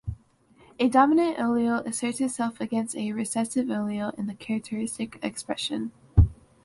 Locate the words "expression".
5.21-5.91